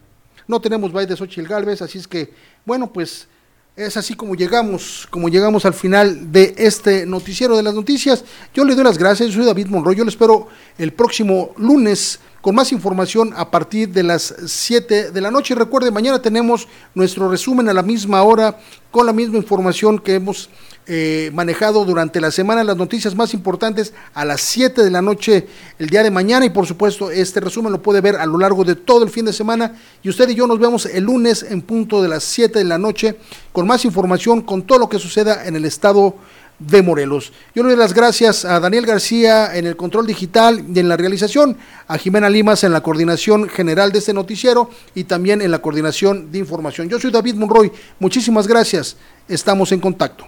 [0.47, 2.31] No tenemos Biden de Xochitl Galvez, así es que,
[2.65, 3.27] bueno, pues
[3.76, 8.23] es así como llegamos, como llegamos al final de este noticiero de las noticias.
[8.53, 10.47] Yo le doy las gracias, soy David Monroy, yo le espero
[10.78, 15.55] el próximo lunes con más información a partir de las 7 de la noche.
[15.55, 18.59] Recuerde, mañana tenemos nuestro resumen a la misma hora
[18.91, 20.51] con la misma información que hemos
[20.85, 22.63] eh, manejado durante la semana.
[22.63, 25.47] Las noticias más importantes a las 7 de la noche
[25.79, 26.45] el día de mañana.
[26.45, 29.25] Y por supuesto este resumen lo puede ver a lo largo de todo el fin
[29.25, 29.73] de semana.
[30.03, 32.77] Y usted y yo nos vemos el lunes en punto de las 7 de la
[32.77, 33.17] noche
[33.53, 36.15] con más información con todo lo que suceda en el estado
[36.60, 37.34] de Morelos.
[37.53, 40.97] Yo le doy las gracias a Daniel García en el control digital y en la
[40.97, 45.60] realización, a Jimena Limas en la coordinación general de este noticiero y también en la
[45.60, 46.89] coordinación de información.
[46.89, 48.97] Yo soy David Monroy, muchísimas gracias,
[49.28, 50.26] estamos en contacto.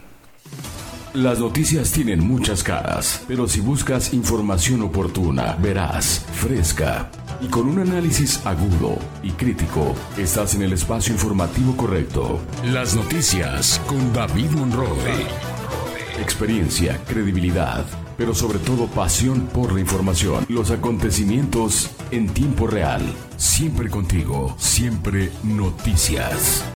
[1.13, 7.09] Las noticias tienen muchas caras, pero si buscas información oportuna, verás, fresca
[7.41, 12.39] y con un análisis agudo y crítico, estás en el espacio informativo correcto.
[12.65, 15.56] Las noticias con David Monroe.
[16.19, 17.85] Experiencia, credibilidad,
[18.17, 20.45] pero sobre todo pasión por la información.
[20.49, 23.01] Los acontecimientos en tiempo real.
[23.37, 26.76] Siempre contigo, siempre noticias.